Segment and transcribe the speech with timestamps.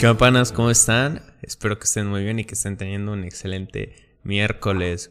[0.00, 0.50] ¿Qué panas?
[0.52, 1.20] ¿Cómo están?
[1.42, 5.10] Espero que estén muy bien y que estén teniendo un excelente miércoles.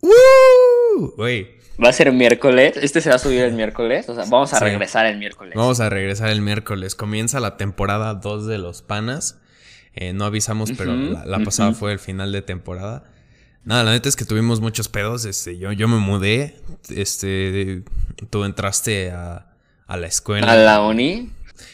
[0.00, 1.14] ¡Woo!
[1.82, 2.78] Va a ser miércoles.
[2.80, 4.08] Este se va a subir el miércoles.
[4.08, 4.64] O sea, vamos a Sí.
[4.64, 5.54] regresar el miércoles.
[5.54, 6.94] vamos a regresar el miércoles.
[6.94, 9.38] Comienza la temporada 2 de los panas.
[9.94, 13.04] Eh, no avisamos, pero la, la pasada fue el final de temporada.
[13.64, 15.26] Nada, la neta es que tuvimos muchos pedos.
[15.26, 16.56] Este, yo, yo me mudé.
[16.88, 17.82] Este,
[18.30, 19.52] tú entraste a,
[19.86, 20.50] a la escuela.
[20.50, 21.30] A la uni.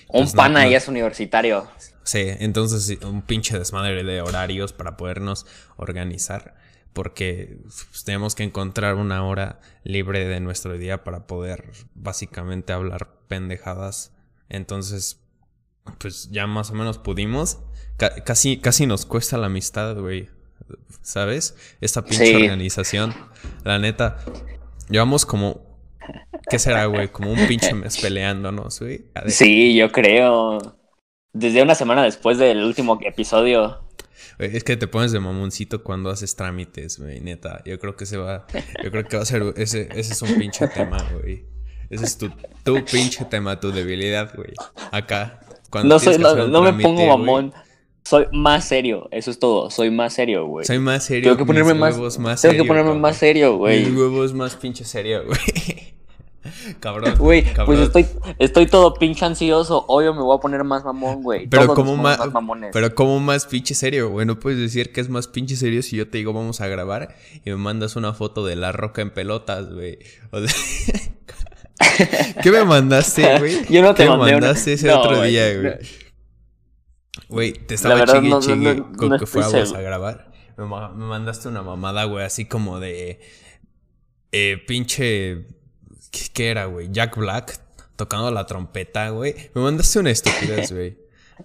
[0.08, 0.70] Un Pues pana no.
[0.70, 1.68] es universitario.
[2.02, 6.54] Sí, entonces un pinche desmadre de horarios para podernos organizar.
[6.94, 13.10] Porque pues, tenemos que encontrar una hora libre de nuestro día para poder básicamente hablar
[13.28, 14.12] pendejadas.
[14.48, 15.20] Entonces,
[15.98, 17.58] pues ya más o menos pudimos.
[17.98, 20.30] Ca- casi, casi nos cuesta la amistad, güey.
[21.02, 21.56] ¿Sabes?
[21.80, 22.34] Esta pinche Sí.
[22.34, 23.14] organización.
[23.64, 24.18] La neta.
[24.88, 25.67] Llevamos como.
[26.50, 27.08] ¿Qué será, güey?
[27.12, 29.06] Como un pinche mes peleándonos, güey.
[29.26, 30.76] Sí, yo creo.
[31.32, 33.84] Desde una semana después del último episodio.
[34.38, 37.60] Es que te pones de mamoncito cuando haces trámites, güey, neta.
[37.64, 38.46] Yo creo que se va.
[38.82, 39.42] Yo creo que va a ser.
[39.56, 41.44] Ese, ese es un pinche tema, güey.
[41.90, 42.30] Ese es tu,
[42.64, 44.52] tu pinche tema, tu debilidad, güey.
[44.92, 45.40] Acá.
[45.70, 47.52] Cuando No, soy, que no, no me pongo mamón.
[48.04, 49.08] Soy más serio.
[49.10, 49.70] Eso es todo.
[49.70, 50.64] Soy más serio, güey.
[50.64, 51.24] Soy más serio.
[51.24, 51.94] Tengo que ponerme mis más.
[51.94, 53.02] huevos más tengo que serio, ponerme cabrón.
[53.02, 53.90] más serio, Mis güey.
[53.90, 55.38] huevos más pinche serio, güey.
[56.80, 57.14] cabrón.
[57.18, 58.06] Güey, pues estoy,
[58.38, 59.84] estoy todo pinche ansioso.
[59.88, 61.46] Obvio me voy a poner más mamón, güey.
[61.48, 62.70] Pero Todos como más, ponemos más mamones.
[62.72, 65.96] pero como más pinche serio, güey, no puedes decir que es más pinche serio si
[65.96, 67.14] yo te digo vamos a grabar
[67.44, 69.98] y me mandas una foto de la roca en pelotas, güey.
[70.30, 70.54] O sea,
[72.42, 73.64] ¿Qué me mandaste, güey?
[73.70, 75.74] Yo no te ¿Qué me una- mandaste ese No, otro día, güey?
[77.28, 80.30] Güey, te estaba verdad, no, chigue no, con que fuéramos a grabar.
[80.56, 83.20] Me, me mandaste una mamada, güey, así como de
[84.32, 85.46] eh, pinche
[86.10, 86.88] ¿qué, qué era, güey?
[86.90, 87.60] Jack Black
[87.98, 89.34] tocando la trompeta, güey.
[89.54, 90.96] Me mandaste una estupidez, güey.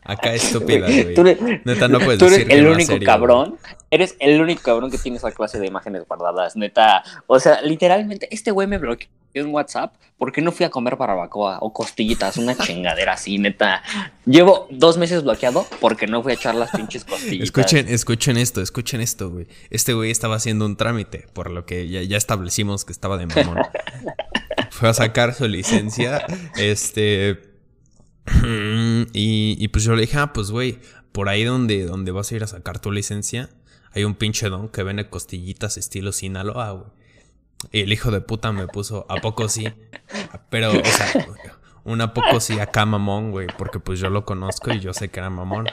[0.03, 1.61] Acá estúpida, güey.
[1.65, 3.57] Neta, no puedes tú eres decir que el único cabrón.
[3.89, 7.03] Eres el único cabrón que tiene esa clase de imágenes guardadas, neta.
[7.27, 11.57] O sea, literalmente, este güey me bloqueó en WhatsApp porque no fui a comer barbacoa
[11.61, 13.81] o costillitas, una chingadera así, neta.
[14.25, 17.45] Llevo dos meses bloqueado porque no fui a echar las pinches costillitas.
[17.45, 19.47] Escuchen, escuchen esto, escuchen esto, güey.
[19.71, 23.25] Este güey estaba haciendo un trámite, por lo que ya, ya establecimos que estaba de
[23.25, 23.57] mamón.
[24.73, 26.25] Fue a sacar su licencia,
[26.57, 27.53] este...
[29.13, 30.79] Y, y pues yo le dije, ah, pues güey,
[31.11, 33.49] por ahí donde, donde vas a ir a sacar tu licencia,
[33.91, 36.87] hay un pinche don que vende costillitas estilo Sinaloa, güey.
[37.71, 39.71] Y el hijo de puta me puso, ¿a poco sí?
[40.49, 41.27] Pero, o sea,
[41.83, 45.09] un a poco sí acá mamón, güey, porque pues yo lo conozco y yo sé
[45.09, 45.67] que era mamón.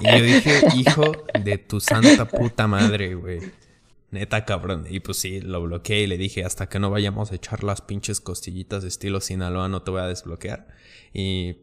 [0.00, 3.40] Y yo dije, hijo de tu santa puta madre, güey.
[4.14, 4.86] Neta, cabrón.
[4.88, 7.80] Y pues sí, lo bloqueé y le dije, hasta que no vayamos a echar las
[7.80, 10.68] pinches costillitas de estilo Sinaloa, no te voy a desbloquear.
[11.12, 11.56] Y,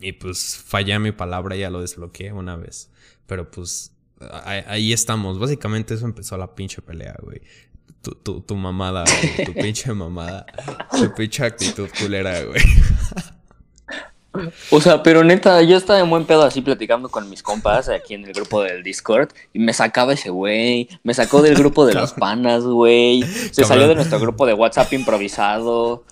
[0.00, 2.90] y pues fallé mi palabra y ya lo desbloqueé una vez.
[3.26, 3.92] Pero pues
[4.66, 5.38] ahí estamos.
[5.38, 7.42] Básicamente eso empezó la pinche pelea, güey.
[8.02, 10.46] Tu, tu, tu mamada, güey, tu pinche mamada.
[10.90, 12.62] Tu pinche actitud culera, güey.
[14.70, 18.14] O sea, pero neta, yo estaba en buen pedo así platicando con mis compas aquí
[18.14, 21.94] en el grupo del Discord y me sacaba ese güey, me sacó del grupo de
[21.94, 26.04] los panas, güey, se salió de nuestro grupo de WhatsApp improvisado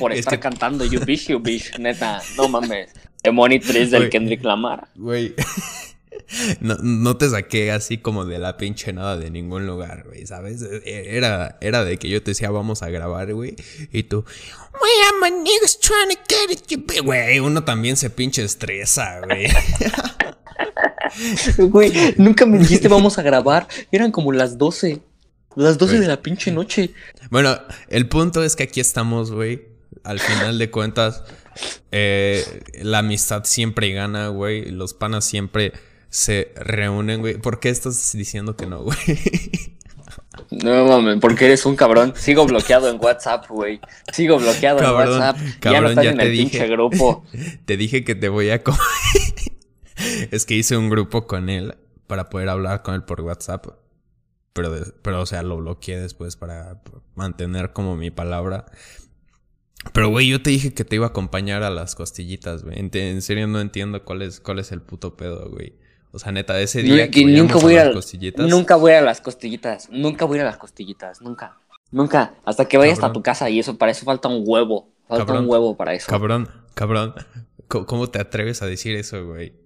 [0.00, 2.90] por Es estar que- cantando You Bish, You Bish, neta, no mames.
[3.22, 4.10] Emoni 3 del Güey.
[4.10, 4.88] Kendrick Lamar.
[4.94, 5.34] Güey.
[6.60, 10.60] No, no te saqué así como de la pinche nada de ningún lugar, güey, ¿sabes?
[10.62, 13.54] E- Era, era de que yo te decía, vamos a grabar, güey.
[13.92, 14.92] Y tú, güey,
[15.22, 16.98] my niggas trying to get it, you bi-".
[17.00, 19.46] Güey, uno también se pinche estresa, güey.
[21.58, 25.00] Güey, nunca me dijiste vamos a grabar, eran como las 12.
[25.54, 26.00] Las 12 Güey.
[26.02, 26.90] de la pinche noche.
[27.30, 29.62] Bueno, el punto es que aquí estamos, güey.
[30.04, 31.22] Al final de cuentas,
[31.90, 32.44] eh,
[32.82, 34.66] la amistad siempre gana, güey.
[34.70, 35.72] Los panas siempre
[36.10, 37.38] se reúnen, güey.
[37.38, 38.96] ¿Por qué estás diciendo que no, güey?
[40.50, 42.12] No mames, porque eres un cabrón.
[42.16, 43.80] Sigo bloqueado en WhatsApp, güey.
[44.12, 45.36] Sigo bloqueado Cabrón, en WhatsApp.
[45.38, 46.42] ya cabrón, no estás ya en te el dije.
[46.50, 47.24] pinche grupo.
[47.64, 48.62] Te dije que te voy a
[50.30, 51.74] es que hice un grupo con él
[52.06, 53.66] para poder hablar con él por WhatsApp.
[54.52, 54.72] Pero,
[55.02, 56.82] pero o sea, lo bloqueé después para
[57.14, 58.66] mantener como mi palabra.
[59.92, 62.78] Pero, güey, yo te dije que te iba a acompañar a las costillitas, güey.
[62.78, 65.74] En, en serio no entiendo cuál es, cuál es el puto pedo, güey.
[66.12, 68.48] O sea, neta, ese día que nunca voy a las costillitas...
[68.48, 71.58] nunca voy a las costillitas, nunca voy a las costillitas, nunca,
[71.90, 75.26] nunca, hasta que vayas a tu casa y eso para eso falta un huevo, falta
[75.26, 75.44] Cabrón.
[75.44, 76.06] un huevo para eso.
[76.08, 77.14] Cabrón, cabrón.
[77.68, 79.65] ¿Cómo, cómo te atreves a decir eso, güey?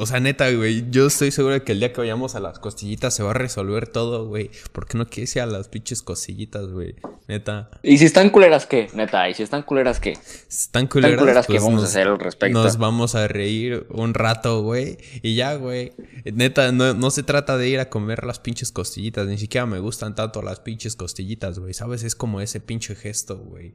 [0.00, 2.60] O sea, neta, güey, yo estoy seguro de que el día que vayamos a las
[2.60, 4.48] costillitas se va a resolver todo, güey.
[4.70, 6.94] ¿Por qué no quieres ir a las pinches costillitas, güey?
[7.26, 7.68] Neta.
[7.82, 8.88] ¿Y si están culeras qué?
[8.94, 10.12] Neta, ¿y si están culeras qué?
[10.48, 12.62] Están culeras, ¿Están culeras qué pues vamos a hacer al respecto?
[12.62, 14.98] Nos vamos a reír un rato, güey.
[15.22, 15.92] Y ya, güey.
[16.32, 19.26] Neta, no, no se trata de ir a comer las pinches costillitas.
[19.26, 21.74] Ni siquiera me gustan tanto las pinches costillitas, güey.
[21.74, 22.04] ¿Sabes?
[22.04, 23.74] Es como ese pinche gesto, güey.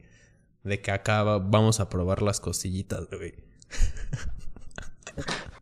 [0.62, 3.34] De que acá va- vamos a probar las costillitas, güey.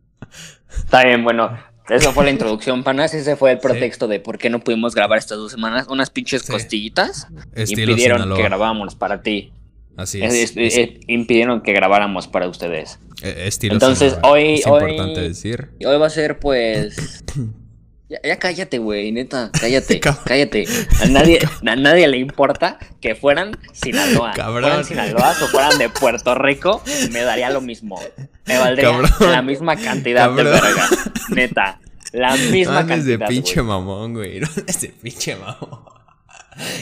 [0.77, 1.57] Está bien, bueno.
[1.89, 3.13] Eso fue la introducción, panas.
[3.13, 5.87] Ese fue el pretexto de por qué no pudimos grabar estas dos semanas.
[5.89, 6.51] Unas pinches Sí.
[6.51, 7.27] costillitas.
[7.53, 8.37] Estilo impidieron Sinaloa.
[8.37, 9.51] que grabáramos para ti.
[9.97, 10.51] Así Es- es.
[10.51, 12.99] es- Es- es- impidieron que grabáramos para ustedes.
[13.21, 14.31] eh, estilo Entonces, Sinaloa.
[14.33, 15.69] hoy- Es hoy- importante decir.
[15.79, 17.23] Y hoy va a ser, pues.
[18.09, 20.65] Ya, ya cállate, güey, neta, cállate, cállate.
[21.01, 24.33] A nadie, a nadie le importa que fueran Sinaloa.
[24.33, 24.63] Cabrón.
[24.63, 27.99] Fueran Sinaloa o fueran de Puerto Rico, me daría lo mismo.
[28.45, 29.11] Me valdría Cabrón.
[29.31, 30.61] la misma cantidad de Cabrón.
[30.61, 30.89] verga.
[31.29, 31.79] Neta,
[32.11, 33.27] la misma No andes de cantidad.
[33.29, 34.39] pinche mamón, güey.
[34.41, 34.49] No
[34.81, 35.85] de pinche mamón.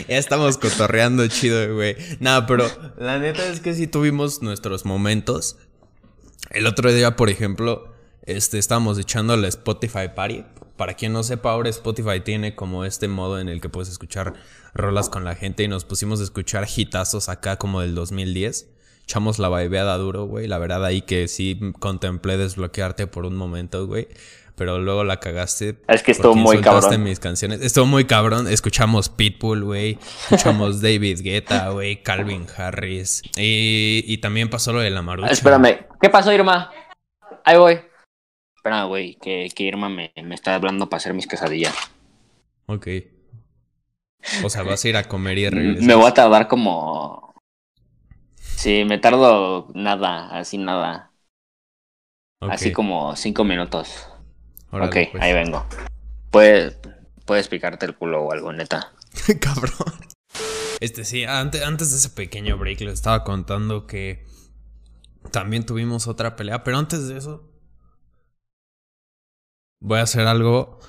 [0.09, 1.95] Ya estamos cotorreando chido, güey.
[2.19, 5.57] Nada, pero la neta es que sí tuvimos nuestros momentos.
[6.49, 10.43] El otro día, por ejemplo, este, estábamos echando la Spotify Party.
[10.77, 14.33] Para quien no sepa, ahora Spotify tiene como este modo en el que puedes escuchar
[14.73, 18.67] rolas con la gente y nos pusimos a escuchar hitazos acá como del 2010.
[19.03, 20.47] Echamos la vibeada duro, güey.
[20.47, 24.07] La verdad ahí que sí contemplé desbloquearte por un momento, güey.
[24.55, 25.77] Pero luego la cagaste.
[25.87, 27.03] Es que estuvo muy cabrón.
[27.03, 27.61] mis canciones.
[27.61, 28.47] Estuvo muy cabrón.
[28.47, 29.97] Escuchamos Pitbull, güey.
[30.29, 32.03] Escuchamos David Guetta, güey.
[32.03, 33.21] Calvin Harris.
[33.37, 35.31] Y, y también pasó lo de la marucha.
[35.31, 36.71] Espérame, ¿qué pasó, Irma?
[37.43, 37.90] Ahí voy.
[38.61, 41.73] Espera, güey, que, que Irma me, me está hablando para hacer mis quesadillas.
[42.67, 42.89] Ok.
[44.43, 45.83] O sea, vas a ir a comer y regresar.
[45.83, 47.33] Me voy a tardar como.
[48.37, 51.11] Sí, me tardo nada, así nada.
[52.39, 54.07] Así como cinco minutos.
[54.69, 55.23] órale, ok, pues.
[55.23, 55.65] ahí vengo.
[56.29, 56.77] Puedes,
[57.25, 58.93] puedes picarte el culo o algo, neta.
[59.41, 60.05] Cabrón.
[60.81, 64.23] Este sí, antes, antes de ese pequeño break les estaba contando que
[65.31, 67.50] también tuvimos otra pelea, pero antes de eso
[69.81, 70.79] voy a hacer algo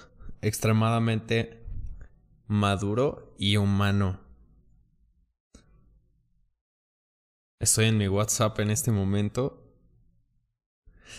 [0.43, 1.65] extremadamente
[2.49, 4.21] maduro y humano.
[7.61, 9.65] Estoy en mi WhatsApp en este momento.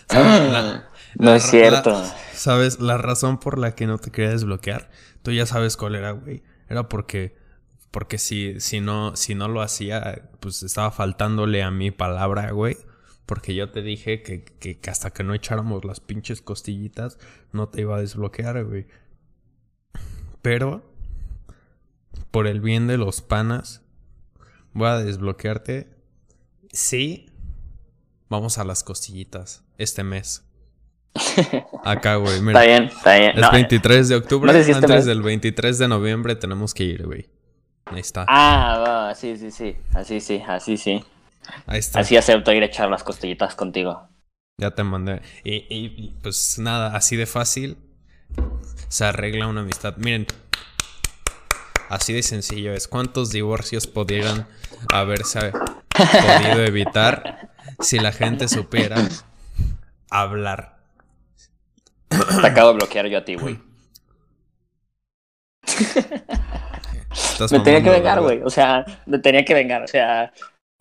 [0.06, 0.40] ¿Sabes?
[0.52, 0.88] La-
[1.18, 2.02] no la es cierto.
[2.32, 2.80] ¿Sabes?
[2.80, 4.90] La razón por la que no te quería desbloquear,
[5.22, 6.42] tú ya sabes cuál era, güey.
[6.68, 7.36] Era porque,
[7.90, 12.76] porque si, si, no, si no lo hacía, pues estaba faltándole a mi palabra, güey.
[13.26, 17.18] Porque yo te dije que, que, que hasta que no echáramos las pinches costillitas,
[17.52, 18.86] no te iba a desbloquear, güey.
[20.42, 20.84] Pero,
[22.30, 23.82] por el bien de los panas,
[24.74, 25.88] voy a desbloquearte.
[26.70, 27.30] Sí,
[28.28, 30.44] vamos a las costillitas este mes.
[31.84, 32.42] Acá, güey.
[32.42, 33.30] Mira, Está bien, está bien.
[33.36, 34.52] es No, 23 de octubre.
[34.52, 37.28] no sé si este antes del 23 de noviembre tenemos que ir, güey.
[37.86, 38.26] Ahí está.
[38.28, 38.78] Ah,
[39.08, 39.76] va, sí, sí, sí.
[39.94, 41.04] Así sí, así sí.
[41.66, 42.00] Ahí está.
[42.00, 44.08] Así acepto ir a echar las costillitas contigo.
[44.58, 45.20] Ya te mandé.
[45.42, 47.76] Y, y- pues nada, así de fácil
[48.88, 49.96] se arregla una amistad.
[49.96, 50.26] Miren,
[51.88, 52.86] así de sencillo es.
[52.88, 54.46] ¿Cuántos divorcios pudieran
[54.92, 55.52] haberse
[55.90, 57.50] podido evitar
[57.80, 58.96] si la gente supiera
[60.10, 60.78] hablar?
[62.08, 63.58] Te acabo de bloquear yo a ti, güey.
[67.50, 68.42] Me tenía que vengar, güey.
[68.42, 69.82] O sea, me tenía que vengar.
[69.82, 70.32] O sea,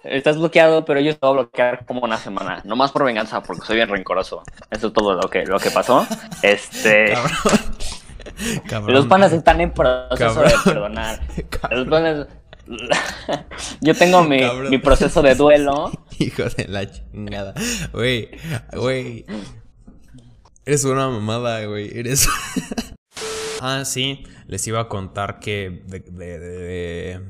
[0.03, 2.61] estás bloqueado, pero yo te voy a bloquear como una semana.
[2.65, 4.43] No más por venganza, porque soy bien rencoroso.
[4.69, 6.05] Eso es todo lo que, lo que pasó.
[6.41, 7.13] Este.
[7.13, 7.31] Cabrón.
[8.69, 8.93] Cabrón.
[8.95, 10.49] Los panas están en proceso Cabrón.
[10.51, 11.19] de perdonar.
[11.71, 12.27] Los panas.
[13.81, 15.91] Yo tengo mi, mi proceso de duelo.
[16.19, 17.53] Hijo de la chingada.
[17.91, 18.29] Güey,
[18.73, 19.25] güey.
[20.65, 21.97] Eres una mamada, güey.
[21.97, 22.27] Eres.
[23.61, 24.23] ah, sí.
[24.47, 27.21] Les iba a contar que de- de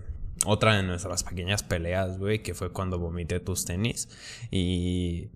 [0.45, 4.09] otra de nuestras pequeñas peleas, güey, que fue cuando vomité tus tenis.
[4.51, 5.29] Y.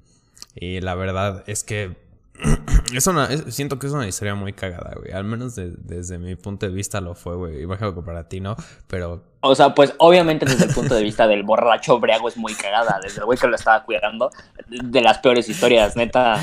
[0.56, 1.96] Y la verdad es que.
[2.94, 5.12] Es una, es- siento que es una historia muy cagada, güey.
[5.12, 7.62] Al menos de- desde mi punto de vista lo fue, güey.
[7.62, 8.56] Imagino que para ti no,
[8.88, 12.54] pero O sea, pues obviamente desde el punto de vista del borracho briago es muy
[12.54, 13.00] cagada.
[13.04, 14.30] Desde el güey que lo estaba cuidando.
[14.70, 16.42] De las peores historias, neta.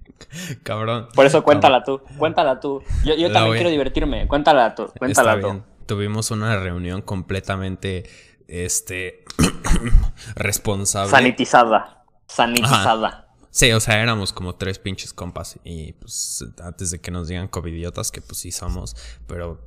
[0.62, 1.08] cabrón.
[1.14, 2.00] Por eso cuéntala tú.
[2.16, 2.82] Cuéntala tú.
[3.04, 4.28] Yo, yo también voy- quiero divertirme.
[4.28, 4.86] Cuéntala tú.
[4.98, 5.52] Cuéntala Está tú.
[5.52, 5.64] bien.
[5.86, 8.08] Tuvimos una reunión completamente
[8.48, 9.24] este
[10.36, 11.10] responsable.
[11.10, 12.04] Sanitizada.
[12.26, 13.28] Sanitizada.
[13.50, 17.48] Sí, o sea, éramos como tres pinches compas y pues antes de que nos digan
[17.48, 18.96] covidiotas, que pues sí somos,
[19.26, 19.60] pero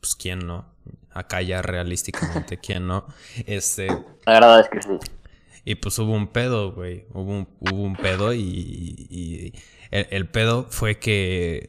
[0.00, 0.64] pues quién no.
[1.10, 3.06] Acá ya realísticamente, quién no.
[3.46, 5.10] Este, que sí.
[5.64, 7.06] y pues hubo un pedo, güey.
[7.12, 9.52] Hubo un, hubo un pedo y, y
[9.90, 11.68] El, pedo fue que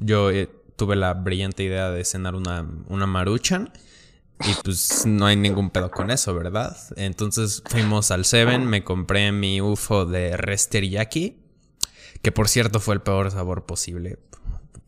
[0.00, 3.72] yo eh, tuve la brillante idea de cenar una, una maruchan.
[4.40, 6.76] Y pues no hay ningún pedo con eso, ¿verdad?
[6.96, 11.38] Entonces fuimos al Seven, me compré mi UFO de Resteriyaki,
[12.20, 14.18] que por cierto fue el peor sabor posible.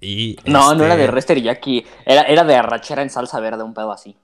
[0.00, 3.72] Y no, no era de este Resteriyaki, era, era de arrachera en salsa verde, un
[3.72, 4.18] pedo así.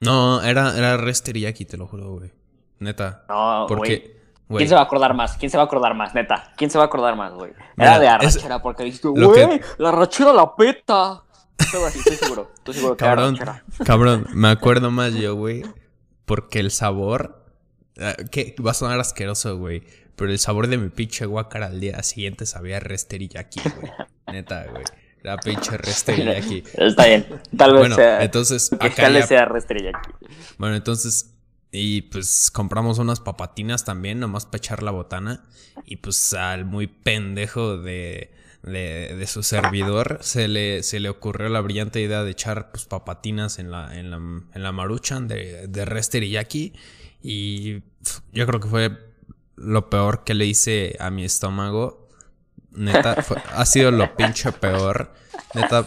[0.00, 2.32] No, era, era Resteriyaki, te lo juro, güey.
[2.78, 3.24] Neta.
[3.28, 4.21] No, porque...
[4.48, 5.36] ¿Quién se va a acordar más?
[5.36, 6.52] ¿Quién se va a acordar más, neta?
[6.56, 7.52] ¿Quién se va a acordar más, güey?
[7.76, 11.22] Era de arrachera porque dijiste, güey, la arrachera la peta.
[11.58, 13.38] Estoy seguro, estoy seguro que cabrón,
[13.84, 15.62] cabrón, me acuerdo más yo, güey,
[16.24, 17.44] porque el sabor,
[18.00, 19.84] ah, que va a sonar asqueroso, güey,
[20.16, 23.92] pero el sabor de mi pinche guacara al día siguiente sabía resteriyaki, güey.
[24.26, 24.84] Neta, güey.
[25.22, 26.64] La pinche resteriyaki.
[26.74, 28.24] Está bien, tal vez bueno, sea.
[28.24, 30.10] Entonces, acá tal vez sea resteriyaki.
[30.58, 31.31] Bueno, entonces
[31.72, 35.42] y pues compramos unas papatinas también, nomás para echar la botana.
[35.86, 38.30] Y pues al muy pendejo de,
[38.62, 43.58] de, su servidor se le, se le ocurrió la brillante idea de echar pues papatinas
[43.58, 46.74] en la, en la, en la maruchan de, de Rester y Jackie.
[47.22, 47.80] Y
[48.32, 48.98] yo creo que fue
[49.56, 52.06] lo peor que le hice a mi estómago.
[52.72, 53.16] Neta,
[53.54, 55.14] ha sido lo pinche peor.
[55.54, 55.86] Neta,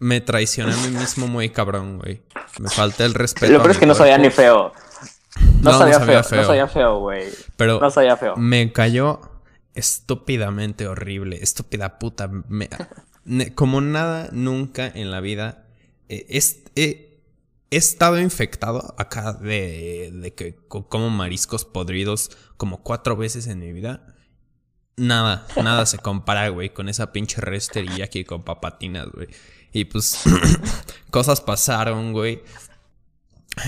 [0.00, 2.22] me traicioné a mí mismo muy cabrón, güey.
[2.58, 3.52] Me falta el respeto.
[3.52, 4.72] Lo peor es que no sabía ni feo.
[5.62, 7.24] No, sabía, feo, No sabía feo, güey.
[7.56, 8.36] Pero no sabía feo.
[8.36, 9.20] Me cayó
[9.74, 11.38] estúpidamente horrible.
[11.42, 12.30] Estúpida puta.
[13.54, 15.64] como nada, nunca en la vida
[16.08, 17.08] he,
[17.70, 24.14] estado infectado acá de, de que como mariscos podridos como cuatro veces en mi vida.
[24.96, 29.28] Nada, nada se compara, güey, con esa pinche restería aquí con papatinas, güey.
[29.72, 30.24] Y pues
[31.10, 32.42] cosas pasaron, güey.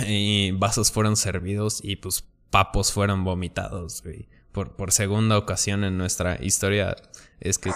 [0.07, 4.29] Y vasos fueron servidos y pues papos fueron vomitados, güey.
[4.53, 6.97] Por, por segunda ocasión en nuestra historia
[7.39, 7.71] es que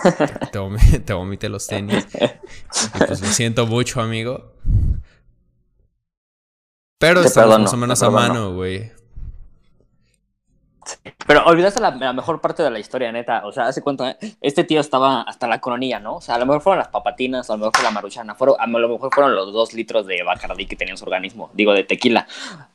[0.52, 2.06] te, te, vomité los tenis.
[2.94, 4.54] Y pues lo siento mucho, amigo.
[6.98, 8.92] Pero estamos más o menos a mano, güey.
[11.26, 13.46] Pero olvidaste la, mejor parte de la historia, neta.
[13.46, 16.16] O sea, hace cuenta, este tío estaba hasta la coronilla, ¿no?
[16.16, 18.56] O sea, a lo mejor fueron las papatinas, a lo mejor fue la maruchana, fueron,
[18.58, 21.72] a lo mejor fueron los dos litros de bacardí que tenía en su organismo, digo,
[21.72, 22.26] de tequila.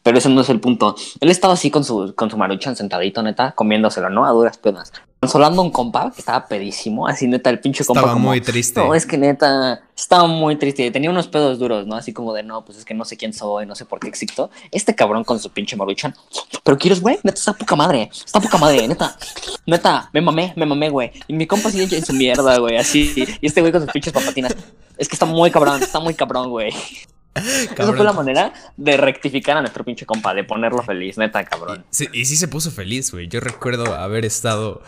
[0.03, 0.95] Pero ese no es el punto.
[1.19, 4.25] Él estaba así con su, con su maruchan sentadito, neta, comiéndoselo, ¿no?
[4.25, 8.01] A duras penas consolando a un compa que estaba pedísimo, así neta el pinche compa.
[8.01, 8.79] Estaba muy triste.
[8.79, 10.89] No, es que neta, estaba muy triste.
[10.91, 11.95] Tenía unos pedos duros, ¿no?
[11.95, 14.07] Así como de, no, pues es que no sé quién soy, no sé por qué
[14.07, 14.49] existo.
[14.71, 16.15] Este cabrón con su pinche maruchan.
[16.63, 18.09] Pero quieres, güey, neta, está poca madre.
[18.13, 19.17] Está poca madre, neta.
[19.65, 21.11] Neta, me mamé, me mamé, güey.
[21.27, 23.13] Y mi compa sigue en su mierda, güey, así.
[23.41, 24.55] Y este güey con sus pinches papatinas.
[24.99, 26.71] Es que está muy cabrón, está muy cabrón, güey.
[27.33, 31.85] Esa fue la manera de rectificar a nuestro pinche compa, de ponerlo feliz, neta, cabrón.
[32.11, 33.29] Y, sí se puso feliz, güey.
[33.29, 34.83] Yo recuerdo haber estado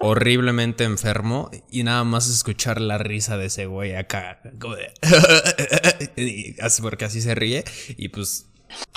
[0.00, 4.40] horriblemente enfermo y nada más escuchar la risa de ese güey acá.
[4.58, 4.92] Como de...
[6.82, 7.64] porque así se ríe.
[7.96, 8.48] Y pues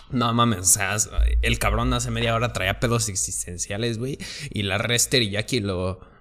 [0.10, 0.98] no mames, o sea,
[1.42, 4.18] el cabrón hace media hora traía pedos existenciales, güey.
[4.50, 6.15] Y la Rester y Jackie lo.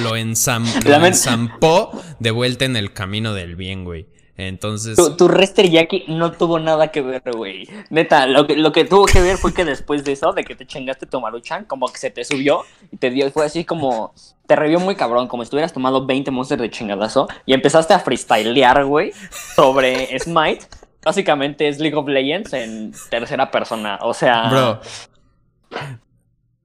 [0.00, 4.06] Lo, ensampó de vuelta en el camino del bien, güey.
[4.38, 4.96] Entonces.
[4.96, 7.68] Tu, tu Rester Jackie no tuvo nada que ver, güey.
[7.90, 10.54] Neta, lo que, lo que tuvo que ver fue que después de eso, de que
[10.54, 14.14] te chingaste tu maruchan, como que se te subió y te dio, fue así como.
[14.46, 17.98] Te revió muy cabrón, como si hubieras tomado 20 monsters de chingadazo y empezaste a
[17.98, 19.12] freestylear, güey,
[19.56, 20.66] sobre Smite.
[21.04, 23.98] Básicamente es League of Legends en tercera persona.
[24.02, 24.48] O sea.
[24.48, 24.80] Bro.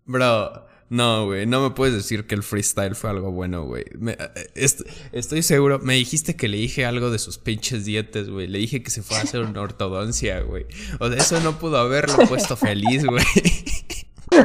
[0.06, 0.73] Bro.
[0.94, 3.84] No, güey, no me puedes decir que el freestyle fue algo bueno, güey.
[4.10, 4.68] Eh,
[5.12, 8.46] estoy seguro, me dijiste que le dije algo de sus pinches dietes, güey.
[8.46, 10.68] Le dije que se fue a hacer una ortodoncia, güey.
[11.00, 13.24] O sea, eso no pudo haberlo puesto feliz, güey.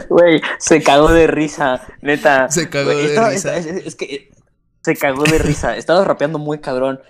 [0.09, 2.51] Güey, se cagó de risa, neta.
[2.51, 3.57] Se cagó de risa.
[3.59, 4.31] Es, que
[4.83, 5.77] se cagó de risa.
[5.77, 7.01] Estaba rapeando muy cabrón.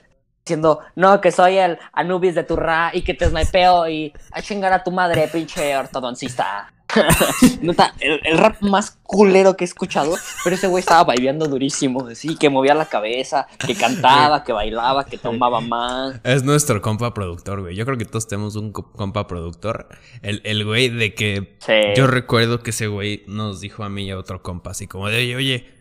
[0.44, 4.42] Diciendo, no, que soy el Anubis de tu ra y que te snipeo y a
[4.42, 6.72] chingar a tu madre, pinche ortodoncista.
[7.62, 12.36] Nota, el, rap más culero que he escuchado, pero ese güey estaba baileando durísimo, sí,
[12.36, 16.20] que movía la cabeza, que cantaba, que bailaba, que tomaba más.
[16.24, 17.76] Es nuestro compa productor, güey.
[17.76, 19.88] Yo creo que todos tenemos un compa productor.
[20.22, 21.58] El, el güey de que
[21.96, 25.08] yo recuerdo que ese güey nos dijo a mí y a otro compa, así como
[25.08, 25.78] de, oye, oye,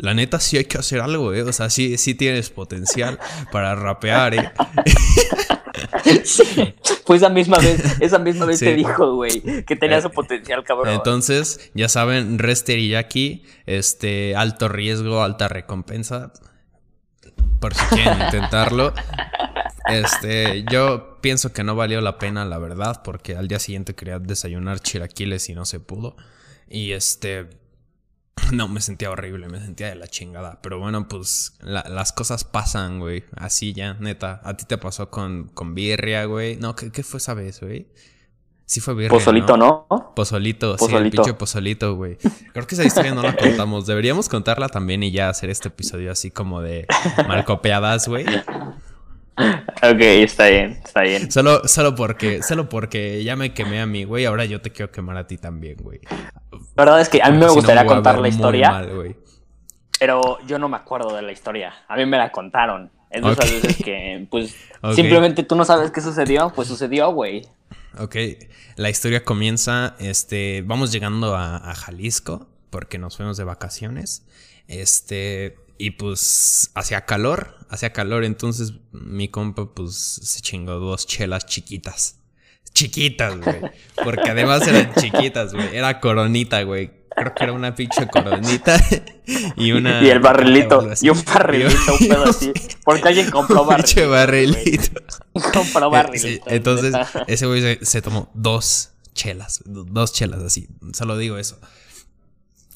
[0.00, 1.42] la neta sí hay que hacer algo, ¿eh?
[1.42, 3.18] O sea, sí, sí tienes potencial
[3.52, 4.52] para rapear, ¿eh?
[6.24, 10.10] sí, fue esa misma vez, esa misma vez te dijo, güey, que tenía eh, su
[10.10, 10.94] potencial, cabrón.
[10.94, 16.32] Entonces, ya saben, Rester y Jackie, este, alto riesgo, alta recompensa.
[17.60, 18.94] Por si quieren intentarlo.
[19.86, 24.18] Este, yo pienso que no valió la pena, la verdad, porque al día siguiente quería
[24.18, 26.16] desayunar chilaquiles y no se pudo.
[26.68, 27.48] Y este,
[28.60, 30.58] No, me sentía horrible, me sentía de la chingada.
[30.62, 33.24] Pero bueno, pues las cosas pasan, güey.
[33.36, 34.40] Así ya, neta.
[34.44, 36.56] A ti te pasó con, con birria, güey.
[36.56, 37.86] No, ¿qué, ¿qué, fue esa vez, güey?
[38.66, 39.86] Sí fue birria, Pozolito, ¿no?
[40.14, 42.18] Pozolito, sí, el pinche pozolito, güey.
[42.52, 43.86] Creo que esa historia no la contamos.
[43.86, 46.86] Deberíamos contarla también y ya hacer este episodio así como de
[47.28, 48.26] malcopeadas, güey.
[49.82, 51.30] Ok, está bien, está bien.
[51.30, 54.26] Solo, solo porque, solo porque ya me quemé a mí, güey.
[54.26, 56.00] Ahora yo te quiero quemar a ti también, güey.
[56.76, 58.86] La verdad es que a mí me gustaría contar la historia.
[59.98, 61.72] pero yo no me acuerdo de la historia.
[61.88, 62.90] A mí me la contaron.
[63.10, 64.54] Es de esas veces que, pues,
[64.94, 67.46] simplemente tú no sabes qué sucedió, pues sucedió, güey.
[67.98, 68.16] Ok,
[68.76, 74.24] la historia comienza, este, vamos llegando a, a Jalisco porque nos fuimos de vacaciones.
[74.68, 81.46] Este, y pues hacía calor, hacía calor, entonces mi compa pues se chingó dos chelas
[81.46, 82.18] chiquitas.
[82.74, 83.62] Chiquitas, güey.
[84.04, 85.74] Porque además eran chiquitas, güey.
[85.74, 86.90] Era coronita, güey.
[87.16, 88.78] Creo que era una pinche coronita
[89.56, 90.02] y una.
[90.02, 90.86] Y el barrilito.
[91.00, 92.52] Y un barrilito, un pedo así.
[92.84, 93.94] Porque alguien compró barrilito.
[93.94, 95.00] Pinche barrilito.
[95.32, 96.44] compró eh, barrilito.
[96.50, 96.94] entonces,
[97.26, 99.62] ese güey se, se tomó dos chelas.
[99.64, 100.68] Dos chelas así.
[100.92, 101.58] Solo digo eso.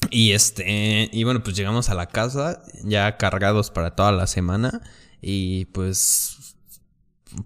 [0.09, 4.81] Y este, y bueno, pues llegamos a la casa ya cargados para toda la semana
[5.21, 6.55] y pues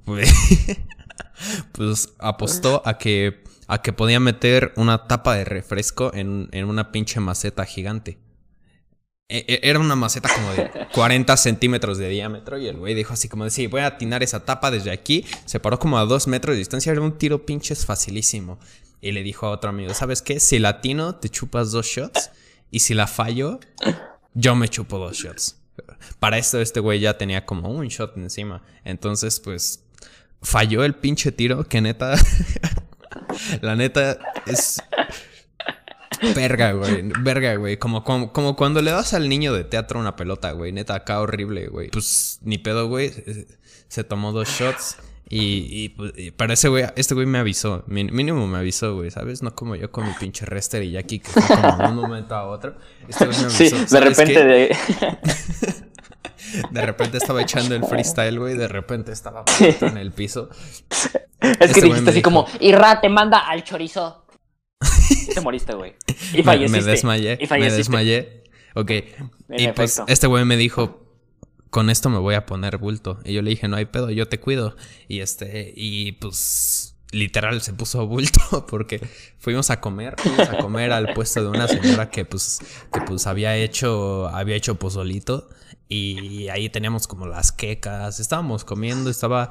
[0.05, 0.31] pues,
[1.71, 6.91] pues apostó a que a que podía meter una tapa de refresco en, en una
[6.91, 8.17] pinche maceta gigante.
[9.31, 13.13] E, e, era una maceta como de 40 centímetros de diámetro y el güey dijo
[13.13, 15.23] así como de, sí, voy a atinar esa tapa desde aquí.
[15.45, 18.59] Se paró como a dos metros de distancia, era un tiro pinches facilísimo.
[19.01, 20.39] Y le dijo a otro amigo, ¿sabes qué?
[20.39, 22.31] Si latino, te chupas dos shots.
[22.71, 23.59] Y si la fallo,
[24.33, 25.57] yo me chupo dos shots.
[26.19, 28.63] Para esto este güey ya tenía como un shot encima.
[28.83, 29.85] Entonces, pues,
[30.41, 32.15] falló el pinche tiro que neta...
[33.61, 34.81] la neta es...
[36.35, 37.11] Verga, güey.
[37.21, 37.77] Verga, güey.
[37.77, 40.71] Como, como, como, cuando le das al niño de teatro una pelota, güey.
[40.71, 41.89] Neta, acá horrible, güey.
[41.89, 43.11] Pues ni pedo, güey.
[43.87, 44.97] Se tomó dos shots.
[45.31, 49.43] Y, pues, y, para ese güey, este güey me avisó, mínimo me avisó, güey, ¿sabes?
[49.43, 52.33] No como yo con mi pinche Rester y Jackie que fue como de un momento
[52.33, 52.75] a otro.
[53.07, 53.77] Este güey me avisó.
[53.77, 54.75] Sí, de repente de...
[56.71, 60.49] de repente estaba echando el freestyle, güey, de repente estaba en el piso.
[60.89, 64.25] Es que este dijiste así como, Irra, te manda al chorizo.
[65.09, 65.93] Y te moriste, güey.
[66.33, 66.81] Y falleciste.
[66.81, 68.43] Me, desmayé, y me desmayé.
[68.75, 68.91] Ok.
[69.49, 71.08] y pues este güey me dijo,
[71.69, 73.19] con esto me voy a poner bulto.
[73.23, 74.75] Y yo le dije, no hay pedo, yo te cuido.
[75.07, 79.01] Y este, y pues literal se puso bulto porque
[79.39, 82.59] fuimos a comer, fuimos a comer al puesto de una señora que pues,
[82.93, 85.49] que pues había hecho, había hecho pozolito.
[85.91, 89.49] Y ahí teníamos como las quecas, estábamos comiendo, estaba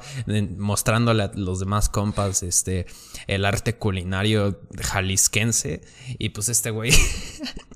[0.55, 2.85] mostrándole a los demás compas este,
[3.27, 5.81] el arte culinario jalisquense.
[6.17, 6.93] Y pues este güey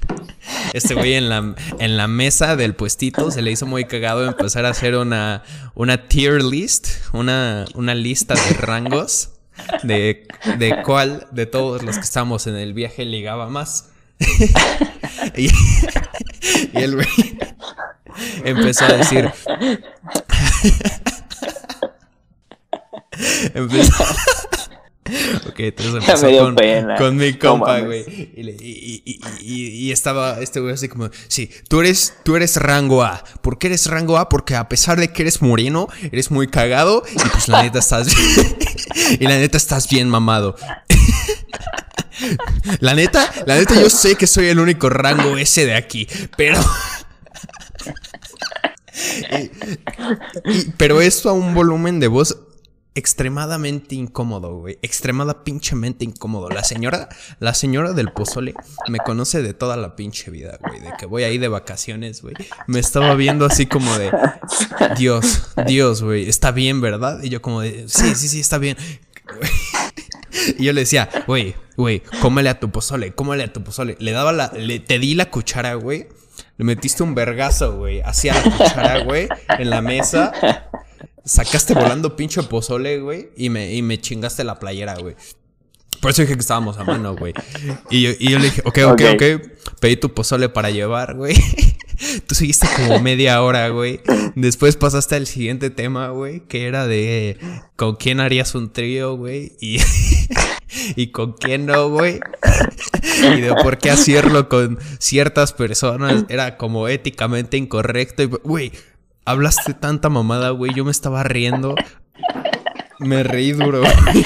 [0.73, 4.65] Este güey en la, en la mesa del puestito se le hizo muy cagado empezar
[4.65, 5.43] a hacer una,
[5.75, 9.29] una tier list, una, una lista de rangos
[9.83, 13.89] de, de cuál de todos los que estamos en el viaje ligaba más.
[15.35, 15.51] y, y
[16.73, 17.07] el güey
[18.43, 19.31] empezó a decir.
[23.53, 24.05] empezó,
[25.67, 26.55] Entonces empezó
[26.97, 28.03] con, mi compa, güey.
[29.39, 33.23] y, estaba este güey así como, sí, tú eres, tú eres rango A.
[33.41, 34.29] ¿Por qué eres rango A?
[34.29, 38.13] Porque a pesar de que eres moreno, eres muy cagado y pues la neta estás
[38.13, 38.57] bien.
[39.19, 40.55] y la neta estás bien mamado.
[42.79, 46.59] la neta, la neta yo sé que soy el único rango ese de aquí, pero...
[50.77, 52.37] pero esto a un volumen de voz
[52.95, 54.77] extremadamente incómodo, güey.
[54.81, 56.49] Extremada pinchemente incómodo.
[56.49, 58.53] La señora, la señora del pozole
[58.87, 60.79] me conoce de toda la pinche vida, güey.
[60.79, 62.35] De que voy ahí de vacaciones, güey.
[62.67, 64.11] Me estaba viendo así como de,
[64.97, 66.29] Dios, Dios, güey.
[66.29, 67.21] Está bien, ¿verdad?
[67.23, 68.77] Y yo como de, sí, sí, sí, está bien.
[70.57, 73.95] Y yo le decía, güey, güey, cómele a tu pozole, cómele a tu pozole.
[73.99, 76.07] Le daba la, le, te di la cuchara, güey.
[76.57, 78.01] Le metiste un vergazo, güey.
[78.01, 79.29] Hacía la cuchara, güey,
[79.59, 80.33] en la mesa
[81.23, 85.15] sacaste volando pinche pozole, güey, y me, y me chingaste la playera, güey.
[86.03, 87.33] Por eso dije que estábamos a mano, güey.
[87.89, 89.23] Y yo, y yo le dije, ok, ok, ok.
[89.79, 91.35] Pedí tu pozole para llevar, güey.
[92.27, 94.01] Tú seguiste como media hora, güey.
[94.35, 97.37] Después pasaste al siguiente tema, güey, que era de
[97.77, 99.53] con quién harías un trío, güey.
[99.61, 99.79] Y,
[100.97, 102.19] y con quién no, güey.
[103.37, 108.23] Y de por qué hacerlo con ciertas personas era como éticamente incorrecto.
[108.23, 108.73] Y, güey,
[109.25, 110.73] hablaste tanta mamada, güey.
[110.73, 111.75] Yo me estaba riendo.
[112.99, 114.25] Me reí duro, güey.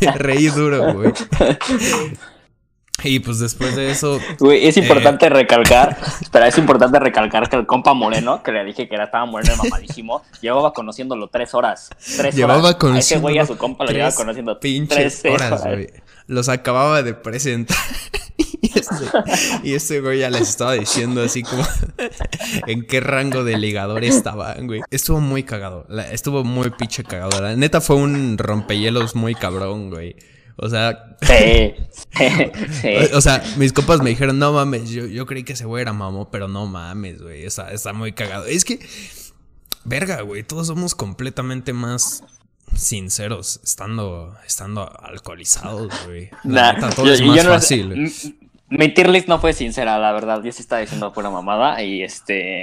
[0.00, 1.12] Me reí duro, güey.
[3.02, 4.20] Y pues después de eso.
[4.38, 5.96] Güey, es importante recalcar.
[6.20, 9.54] Espera, es importante recalcar que el compa Moreno, que le dije que era estaba moreno
[9.54, 11.90] y mamadísimo, llevaba conociéndolo tres horas.
[12.16, 12.74] Tres llevaba horas.
[12.74, 12.96] conociendo.
[12.96, 15.88] A ese güey a su compa lo llevaba conociendo pinches tres horas, güey.
[16.26, 17.76] Los acababa de presentar.
[18.62, 18.94] y, este,
[19.62, 21.66] y este güey ya les estaba diciendo así como
[22.66, 24.80] en qué rango de ligador estaban, güey.
[24.90, 25.86] Estuvo muy cagado.
[26.10, 27.40] estuvo muy pinche cagado.
[27.40, 30.16] La neta fue un rompehielos muy cabrón, güey.
[30.56, 31.16] O sea.
[31.22, 31.74] Sí,
[32.82, 35.80] sí, O, sea, mis compas me dijeron, no mames, yo, yo creí que ese güey
[35.82, 37.44] era mamo, pero no mames, güey.
[37.44, 38.44] Está, está muy cagado.
[38.44, 38.78] Es que.
[39.84, 40.42] Verga, güey.
[40.42, 42.22] Todos somos completamente más
[42.74, 46.30] sinceros estando, estando alcoholizados, güey.
[46.44, 48.12] La neta, todo es más fácil.
[48.70, 50.42] Mi tier list no fue sincera, la verdad.
[50.44, 51.82] Yo sí estaba diciendo pura mamada.
[51.82, 52.62] Y este.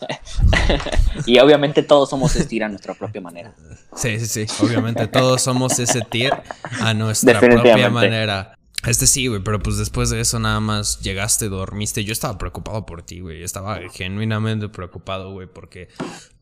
[1.26, 3.52] y obviamente todos somos ese tier a nuestra propia manera.
[3.96, 4.64] Sí, sí, sí.
[4.64, 6.40] Obviamente todos somos ese tier
[6.80, 8.56] a nuestra propia manera.
[8.86, 12.04] Este sí, güey, pero pues después de eso nada más llegaste, dormiste.
[12.04, 13.42] Yo estaba preocupado por ti, güey.
[13.42, 15.88] Estaba genuinamente preocupado, güey, porque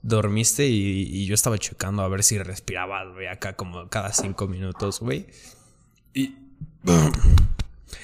[0.02, 4.46] dormiste y, y, yo estaba checando a ver si respirabas, güey, acá como cada cinco
[4.46, 5.28] minutos, güey.
[6.12, 6.34] Y.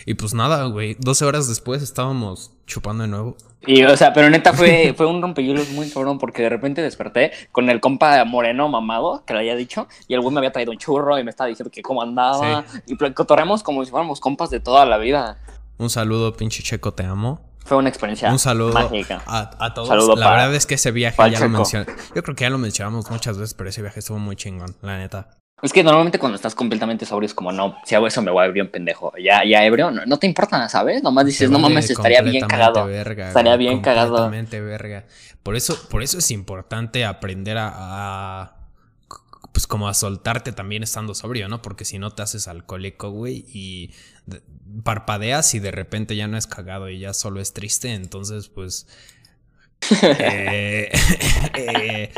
[0.07, 0.96] Y pues nada, güey.
[0.98, 3.37] 12 horas después estábamos chupando de nuevo.
[3.66, 7.33] Y, o sea, pero neta fue, fue un rompehielos muy cabrón porque de repente desperté
[7.53, 10.72] con el compa moreno mamado, que le había dicho, y el güey me había traído
[10.72, 12.64] un churro y me estaba diciendo que cómo andaba.
[12.87, 15.38] Y cotorreamos como si fuéramos compas de toda la vida.
[15.79, 17.40] Un saludo, pinche Checo, te amo.
[17.64, 19.22] Fue una experiencia Un saludo mágica.
[19.26, 20.18] A, todos.
[20.18, 21.87] la verdad es que ese viaje ya lo mencioné.
[22.14, 24.98] Yo creo que ya lo mencionamos muchas veces, pero ese viaje estuvo muy chingón, la
[24.98, 25.39] neta.
[25.62, 28.44] Es que normalmente cuando estás completamente sobrio es como, no, si hago eso me voy
[28.44, 29.12] a ebrio un pendejo.
[29.23, 31.03] Ya, ya ebrio, no, te importa, ¿sabes?
[31.03, 32.88] Nomás dices, no mames, estaría bien cagado.
[32.88, 34.16] estaría bien cagado.
[34.16, 35.05] Completamente verga.
[35.42, 38.57] Por eso, por eso es importante aprender a,
[39.53, 41.61] pues como a soltarte también estando sobrio, ¿no?
[41.61, 43.92] Porque si no te haces alcohólico, güey, y
[44.83, 48.87] parpadeas y de repente ya no es cagado y ya solo es triste, entonces pues...
[50.03, 50.90] eh,
[51.55, 52.12] eh,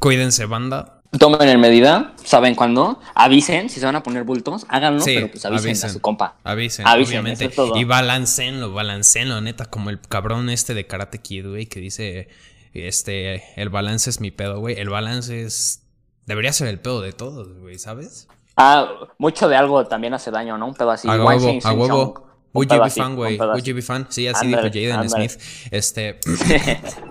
[0.00, 5.02] cuídense, banda Tomen en medida, saben cuándo, avisen, si se van a poner bultos, háganlo,
[5.02, 6.36] pero pues avisen, a su compa.
[6.44, 7.50] Avisen, obviamente.
[7.76, 12.28] Y balancenlo, balancenlo, neta, como el cabrón este de Karate Kid, güey, que dice,
[12.74, 14.78] este, el balance es mi pedo, güey.
[14.78, 15.82] El balance es,
[16.26, 18.28] debería ser el pedo de todos, güey, ¿sabes?
[18.56, 20.66] Ah, mucho de algo también hace daño, ¿no?
[20.66, 21.08] Un pedo así.
[21.08, 22.28] A huevo, a huevo.
[22.52, 23.38] Would you be fan, güey?
[23.38, 24.06] Would you be fan?
[24.10, 25.40] Sí, así dijo Jaden Smith.
[25.70, 26.18] Este.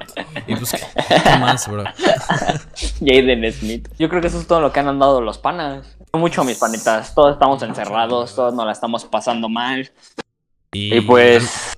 [0.47, 1.84] y pues, ¿qué más, bro?
[2.99, 3.89] Jaden Smith.
[3.97, 5.97] Yo creo que eso es todo lo que han andado los panas.
[6.13, 7.13] Mucho, mis panitas.
[7.13, 9.91] Todos estamos encerrados, todos nos la estamos pasando mal.
[10.71, 11.75] Y, pues.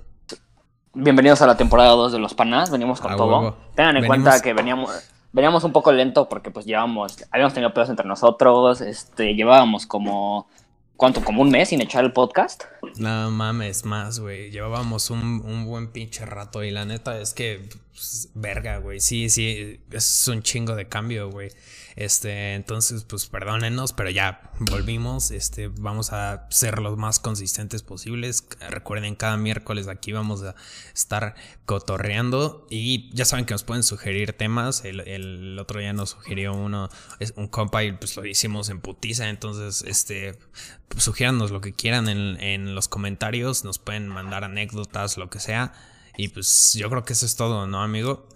[0.92, 2.70] Bienvenidos a la temporada 2 de los panas.
[2.70, 3.56] Venimos con todo.
[3.74, 4.90] Tengan en cuenta que veníamos
[5.32, 10.48] veníamos un poco lento porque pues llevamos, habíamos tenido pedos entre nosotros, este, llevábamos como
[11.00, 11.24] ¿Cuánto?
[11.24, 12.64] ¿Como un mes sin echar el podcast?
[12.98, 14.50] No mames, más, güey.
[14.50, 19.00] Llevábamos un, un, buen pinche rato y la neta es que, pues, verga, güey.
[19.00, 21.52] Sí, sí, es un chingo de cambio, güey.
[21.96, 25.30] Este, entonces, pues perdónenos, pero ya volvimos.
[25.30, 28.46] Este, vamos a ser los más consistentes posibles.
[28.68, 30.54] Recuerden, cada miércoles aquí vamos a
[30.94, 31.34] estar
[31.66, 32.66] cotorreando.
[32.70, 34.84] Y ya saben que nos pueden sugerir temas.
[34.84, 36.88] El, otro día nos sugirió uno,
[37.36, 39.28] un compa, y pues lo hicimos en putiza.
[39.28, 40.38] Entonces, este,
[40.88, 41.06] pues,
[41.50, 43.64] lo que quieran en, en los comentarios.
[43.64, 45.72] Nos pueden mandar anécdotas, lo que sea.
[46.16, 48.28] Y pues yo creo que eso es todo, ¿no, amigo?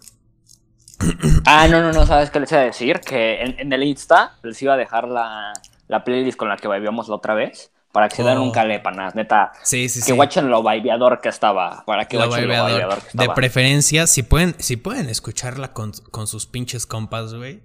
[1.46, 3.00] Ah, no, no, no, ¿sabes qué les iba a decir?
[3.00, 5.52] Que en, el Insta les iba a dejar la,
[5.88, 7.70] la playlist con la que vivíamos la otra vez.
[7.92, 8.52] Para que se den un oh.
[8.52, 9.52] calepanas, neta.
[9.62, 11.84] Sí, sí, que watchen lo vibeador que estaba.
[11.86, 13.28] Para que lo watchen lo vibeador que estaba.
[13.28, 17.62] De preferencia, si pueden, si pueden escucharla con, con sus pinches compas, güey.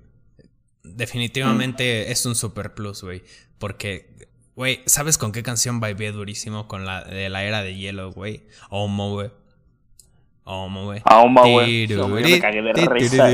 [0.83, 2.11] Definitivamente mm.
[2.11, 3.23] es un super plus, güey.
[3.57, 6.67] Porque, güey, ¿sabes con qué canción vibeé durísimo?
[6.67, 8.45] Con la de la era de hielo, güey.
[8.69, 9.31] Homo, güey.
[10.51, 10.99] Homo, güey.
[11.05, 11.87] Homo, güey.
[11.87, 13.29] me cagué de risa,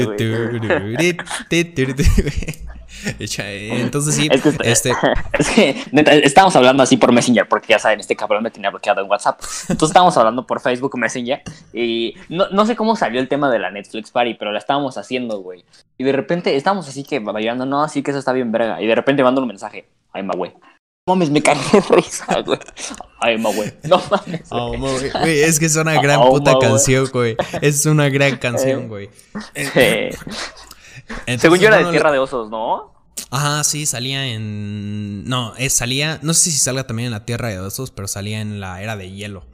[3.47, 4.29] Entonces sí,
[4.63, 4.91] este...
[5.39, 8.69] es que neta, estábamos hablando así por Messenger, porque ya saben, este cabrón me tenía
[8.69, 9.39] bloqueado en WhatsApp.
[9.69, 13.59] Entonces estábamos hablando por Facebook Messenger y no, no sé cómo salió el tema de
[13.59, 15.63] la Netflix Party, pero la estábamos haciendo, güey.
[15.97, 18.81] Y de repente estábamos así que bailando, no, así que eso está bien verga.
[18.81, 20.51] Y de repente mando un mensaje, ay, ma, güey
[21.07, 22.59] mames, me cagué de risa, güey.
[23.19, 23.71] Ay, ma, güey.
[23.83, 24.47] No mames.
[24.49, 27.37] Oh, güey, es que es una gran oh, puta canción, güey.
[27.61, 29.11] Es una gran canción, güey.
[29.53, 30.09] Sí.
[31.37, 32.91] Según yo era de Tierra de Osos, ¿no?
[33.29, 35.25] Ajá, sí, salía en.
[35.25, 36.19] No, es, salía.
[36.23, 38.97] No sé si salga también en la Tierra de Osos, pero salía en la Era
[38.97, 39.45] de Hielo.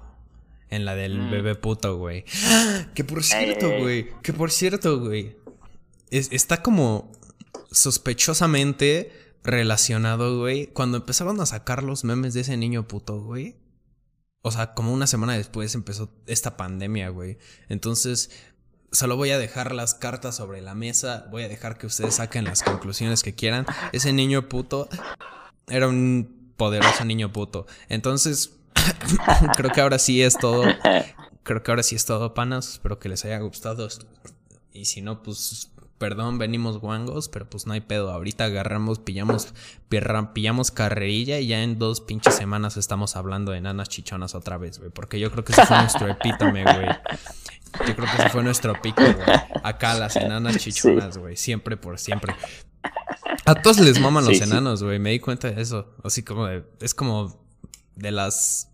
[0.69, 1.31] En la del mm.
[1.31, 2.23] bebé puto, güey.
[2.95, 3.81] Que por cierto, eh.
[3.81, 4.09] güey.
[4.21, 5.35] Que por cierto, güey.
[6.09, 7.11] está como
[7.71, 9.11] sospechosamente
[9.43, 10.67] relacionado, güey.
[10.67, 13.55] Cuando empezaron a sacar los memes de ese niño puto, güey.
[14.41, 17.37] O sea, como una semana después empezó esta pandemia, güey.
[17.69, 18.31] Entonces,
[18.91, 21.27] solo voy a dejar las cartas sobre la mesa.
[21.31, 23.65] Voy a dejar que ustedes saquen las conclusiones que quieran.
[23.91, 24.89] Ese niño puto
[25.67, 27.67] era un poderoso niño puto.
[27.89, 28.53] Entonces,
[29.57, 30.63] creo que ahora sí es todo.
[31.43, 32.73] Creo que ahora sí es todo, panas.
[32.73, 33.87] Espero que les haya gustado.
[34.73, 38.11] Y si no, pues perdón, venimos guangos, pero pues no hay pedo.
[38.11, 39.53] Ahorita agarramos, pillamos,
[39.87, 44.79] pillamos carrerilla y ya en dos pinches semanas estamos hablando de nanas chichonas otra vez,
[44.79, 44.89] güey.
[44.89, 46.87] Porque yo creo que ese fue nuestro epítome, güey.
[47.87, 49.39] Yo creo que ese fue nuestro pico, güey.
[49.63, 51.37] Acá las enanas chichonas, güey.
[51.37, 52.35] Siempre por siempre.
[53.45, 54.97] A todos les maman los enanos, güey.
[54.97, 55.93] Me di cuenta de eso.
[56.03, 57.45] Así como de, es como
[57.95, 58.71] de las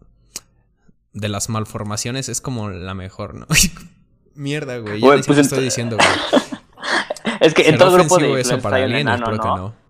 [1.11, 3.47] de las malformaciones es como la mejor, ¿no?
[4.33, 5.01] Mierda, güey.
[5.01, 6.36] Ya pues estoy diciendo, güey.
[7.39, 9.39] Es que en todo grupo de eso para hay enano, ¿no?
[9.39, 9.87] Que no.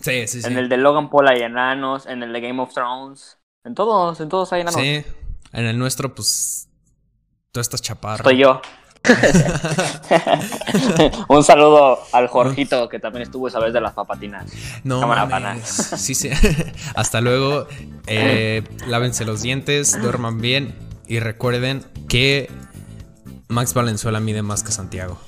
[0.00, 0.46] Sí, sí, sí.
[0.46, 3.38] En el de Logan Paul hay enanos, en el de Game of Thrones.
[3.64, 4.80] En todos, en todos hay enanos.
[4.80, 5.04] Sí.
[5.52, 6.68] En el nuestro, pues.
[7.50, 8.24] Tú estás chaparro.
[8.24, 8.60] Soy yo.
[11.28, 14.52] Un saludo al Jorgito que también estuvo esa vez de las papatinas.
[14.84, 15.64] No, mames.
[15.96, 16.30] Sí, sí.
[16.94, 17.66] Hasta luego.
[18.06, 20.74] Eh, lávense los dientes, duerman bien
[21.06, 22.50] y recuerden que
[23.48, 25.18] Max Valenzuela mide más que Santiago.